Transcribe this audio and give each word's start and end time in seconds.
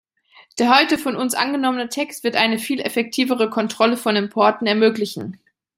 Der 0.57 0.75
heute 0.75 0.97
von 0.97 1.15
uns 1.15 1.35
angenommene 1.35 1.87
Text 1.87 2.23
wird 2.23 2.35
eine 2.35 2.57
viel 2.57 2.79
effektivere 2.79 3.51
Kontrolle 3.51 3.97
von 3.97 4.15
Importen 4.15 4.65
ermöglichen. 4.65 5.39